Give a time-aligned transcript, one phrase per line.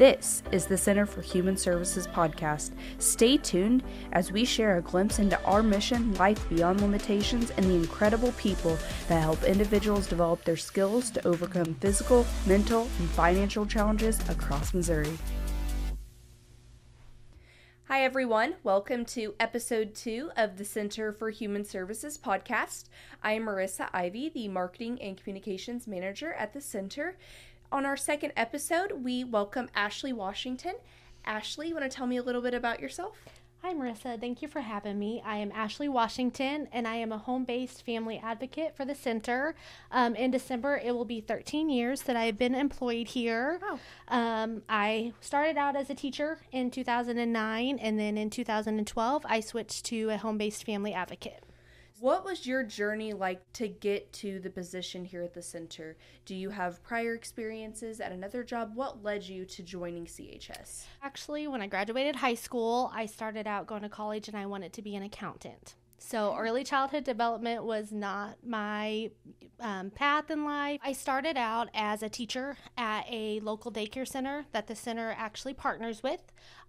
[0.00, 2.70] This is the Center for Human Services podcast.
[2.96, 7.74] Stay tuned as we share a glimpse into our mission, life beyond limitations, and the
[7.74, 8.78] incredible people
[9.08, 15.18] that help individuals develop their skills to overcome physical, mental, and financial challenges across Missouri.
[17.88, 18.54] Hi, everyone.
[18.62, 22.84] Welcome to episode two of the Center for Human Services podcast.
[23.22, 27.18] I am Marissa Ivy, the Marketing and Communications Manager at the Center.
[27.72, 30.74] On our second episode, we welcome Ashley Washington.
[31.24, 33.16] Ashley, you want to tell me a little bit about yourself?
[33.62, 34.20] Hi, Marissa.
[34.20, 35.22] Thank you for having me.
[35.24, 39.54] I am Ashley Washington, and I am a home based family advocate for the center.
[39.92, 43.60] Um, in December, it will be 13 years that I've been employed here.
[43.62, 43.78] Wow.
[44.08, 49.84] Um, I started out as a teacher in 2009, and then in 2012, I switched
[49.86, 51.44] to a home based family advocate.
[52.00, 55.98] What was your journey like to get to the position here at the center?
[56.24, 58.74] Do you have prior experiences at another job?
[58.74, 60.86] What led you to joining CHS?
[61.02, 64.72] Actually, when I graduated high school, I started out going to college and I wanted
[64.72, 65.74] to be an accountant.
[66.02, 69.10] So, early childhood development was not my
[69.60, 70.80] um, path in life.
[70.82, 75.52] I started out as a teacher at a local daycare center that the center actually
[75.52, 76.20] partners with.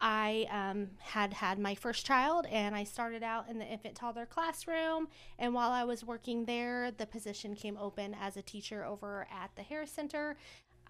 [0.00, 4.24] I um, had had my first child and I started out in the infant toddler
[4.26, 5.08] classroom.
[5.38, 9.50] And while I was working there, the position came open as a teacher over at
[9.56, 10.38] the Harris Center.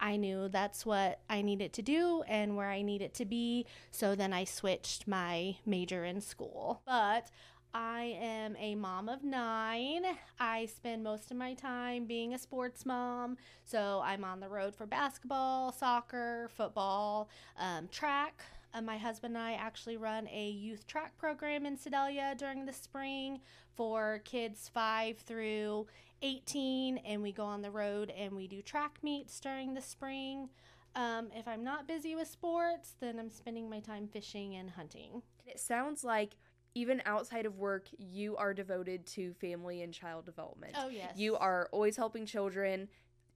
[0.00, 3.66] I knew that's what I needed to do and where I needed to be.
[3.90, 6.82] So then I switched my major in school.
[6.86, 7.30] But
[7.80, 10.04] I am a mom of nine.
[10.40, 13.36] I spend most of my time being a sports mom.
[13.64, 18.42] So I'm on the road for basketball, soccer, football, um, track.
[18.74, 22.72] Uh, my husband and I actually run a youth track program in Sedalia during the
[22.72, 23.38] spring
[23.76, 25.86] for kids 5 through
[26.20, 30.48] 18, and we go on the road and we do track meets during the spring.
[30.96, 35.22] Um, if I'm not busy with sports, then I'm spending my time fishing and hunting.
[35.46, 36.34] It sounds like
[36.74, 40.74] even outside of work, you are devoted to family and child development.
[40.76, 41.12] Oh, yes.
[41.16, 42.88] You are always helping children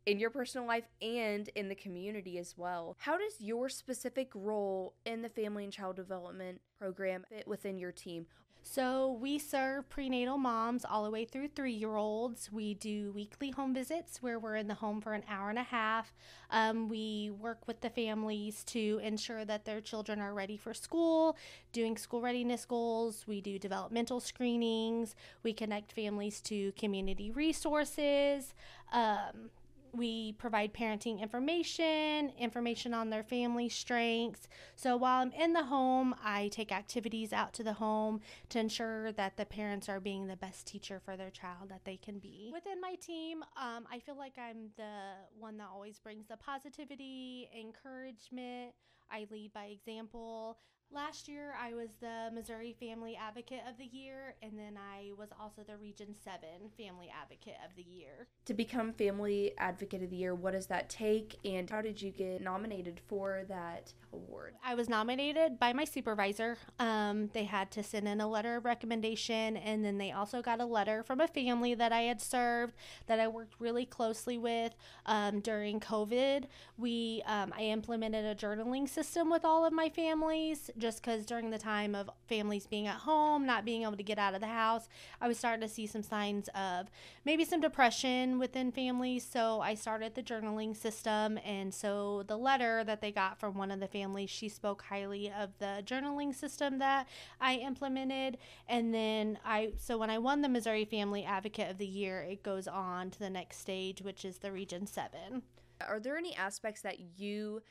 [0.07, 2.97] in your personal life and in the community as well.
[2.99, 7.93] How does your specific role in the family and child development program fit within your
[7.93, 8.27] team?
[8.65, 12.51] So, we serve prenatal moms all the way through three year olds.
[12.53, 15.65] We do weekly home visits where we're in the home for an hour and a
[15.65, 16.15] half.
[16.49, 21.37] Um, we work with the families to ensure that their children are ready for school,
[21.73, 23.25] doing school readiness goals.
[23.27, 25.17] We do developmental screenings.
[25.43, 28.55] We connect families to community resources.
[28.93, 29.51] Um,
[29.93, 34.49] we provide parenting information, information on their family strengths.
[34.75, 39.13] So while I'm in the home, I take activities out to the home to ensure
[39.13, 42.51] that the parents are being the best teacher for their child that they can be.
[42.53, 47.49] Within my team, um, I feel like I'm the one that always brings the positivity,
[47.59, 48.73] encouragement.
[49.11, 50.57] I lead by example.
[50.95, 55.31] Last year, I was the Missouri Family Advocate of the Year, and then I was
[55.41, 56.39] also the Region 7
[56.77, 58.29] Family Advocate of the Year.
[58.45, 62.11] To become Family Advocate of the Year, what does that take, and how did you
[62.11, 64.53] get nominated for that award?
[64.63, 66.59] I was nominated by my supervisor.
[66.79, 70.61] Um, they had to send in a letter of recommendation, and then they also got
[70.61, 72.75] a letter from a family that I had served
[73.07, 74.75] that I worked really closely with
[75.07, 76.45] um, during COVID.
[76.77, 81.51] We um, I implemented a journaling system with all of my families just because during
[81.51, 84.49] the time of families being at home, not being able to get out of the
[84.49, 84.89] house,
[85.21, 86.91] I was starting to see some signs of
[87.25, 89.25] maybe some depression within families.
[89.25, 91.39] So I started the journaling system.
[91.45, 95.31] And so the letter that they got from one of the families, she spoke highly
[95.31, 97.07] of the journaling system that
[97.41, 98.39] I implemented.
[98.69, 102.43] And then I, so when I won the Missouri Family Advocate of the Year, it
[102.43, 105.43] goes on to the next stage, which is the Region 7.
[105.81, 107.63] Are there any aspects that you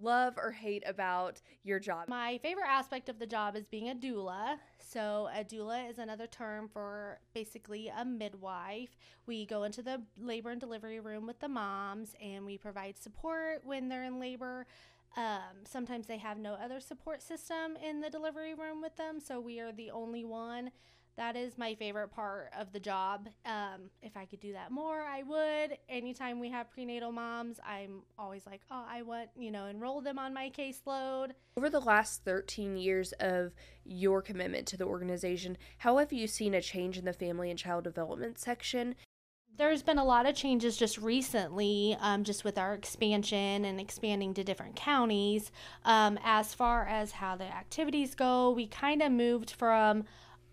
[0.00, 2.08] love or hate about your job?
[2.08, 4.58] My favorite aspect of the job is being a doula.
[4.78, 8.96] So, a doula is another term for basically a midwife.
[9.26, 13.62] We go into the labor and delivery room with the moms and we provide support
[13.64, 14.66] when they're in labor.
[15.16, 19.40] Um, sometimes they have no other support system in the delivery room with them, so
[19.40, 20.70] we are the only one
[21.16, 23.28] that is my favorite part of the job.
[23.46, 25.78] Um, if I could do that more, I would.
[25.88, 30.18] Anytime we have prenatal moms, I'm always like, oh, I want, you know, enroll them
[30.18, 31.30] on my caseload.
[31.56, 33.52] Over the last 13 years of
[33.84, 37.58] your commitment to the organization, how have you seen a change in the family and
[37.58, 38.94] child development section?
[39.56, 44.34] There's been a lot of changes just recently, um, just with our expansion and expanding
[44.34, 45.50] to different counties.
[45.82, 50.04] Um, as far as how the activities go, we kind of moved from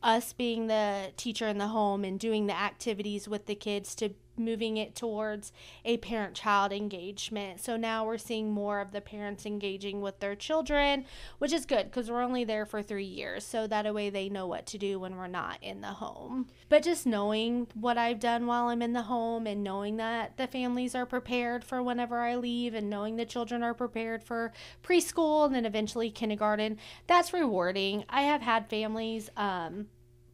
[0.03, 4.09] us being the teacher in the home and doing the activities with the kids to
[4.37, 5.51] moving it towards
[5.85, 7.59] a parent child engagement.
[7.59, 11.05] So now we're seeing more of the parents engaging with their children,
[11.37, 13.45] which is good because we're only there for three years.
[13.45, 16.47] So that way they know what to do when we're not in the home.
[16.69, 20.47] But just knowing what I've done while I'm in the home and knowing that the
[20.47, 24.51] families are prepared for whenever I leave and knowing the children are prepared for
[24.83, 26.77] preschool and then eventually kindergarten,
[27.07, 28.05] that's rewarding.
[28.09, 29.87] I have had families, um,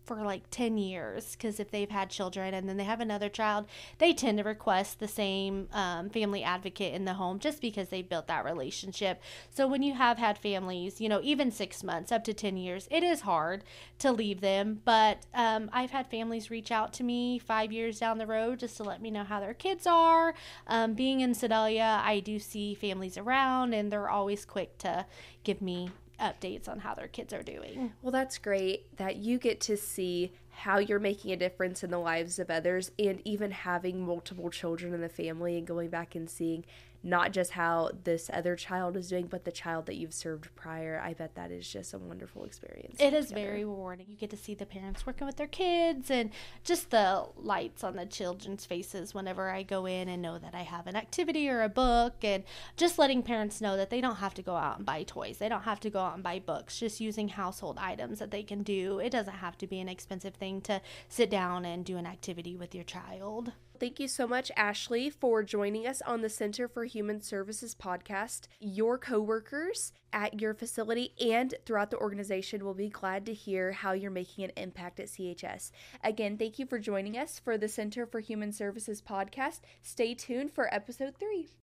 [0.10, 3.68] for like 10 years because if they've had children and then they have another child,
[4.00, 8.02] they tend to request the same um, family advocate in the home just because they
[8.02, 9.22] built that relationship.
[9.52, 12.88] So when you have had families, you know, even six months up to 10 years,
[12.90, 13.64] it is hard
[14.00, 14.82] to leave them.
[14.84, 18.78] But um, I've had families reach out to me five years down the road just
[18.78, 20.34] to let me know how their kids are.
[20.66, 25.06] Um, being in Sedalia, I do see families around and they're always quick to
[25.44, 27.94] give me updates on how their kids are doing.
[28.02, 31.98] Well, that's great that you get to see how you're making a difference in the
[31.98, 36.30] lives of others and even having multiple children in the family and going back and
[36.30, 36.66] seeing
[37.02, 41.02] not just how this other child is doing, but the child that you've served prior.
[41.02, 42.98] I bet that is just a wonderful experience.
[43.00, 43.48] It is together.
[43.48, 44.08] very rewarding.
[44.10, 46.32] You get to see the parents working with their kids and
[46.64, 50.64] just the lights on the children's faces whenever I go in and know that I
[50.64, 52.44] have an activity or a book, and
[52.76, 55.38] just letting parents know that they don't have to go out and buy toys.
[55.38, 58.44] They don't have to go out and buy books, just using household items that they
[58.44, 59.00] can do.
[59.00, 62.56] It doesn't have to be an expensive thing to sit down and do an activity
[62.56, 63.54] with your child.
[63.80, 68.48] Thank you so much, Ashley, for joining us on the Center for Human Services podcast.
[68.60, 73.94] Your coworkers at your facility and throughout the organization will be glad to hear how
[73.94, 75.72] you're making an impact at CHS.
[76.04, 79.62] Again, thank you for joining us for the Center for Human Services podcast.
[79.82, 81.50] Stay tuned for episode three.